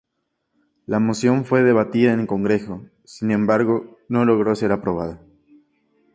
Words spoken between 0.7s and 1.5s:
La moción